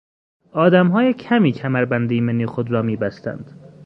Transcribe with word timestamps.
آدمهای 0.53 1.13
کمی 1.13 1.51
کمربند 1.51 2.11
ایمنی 2.11 2.45
خود 2.45 2.71
را 2.71 2.81
میبستند 2.81 3.59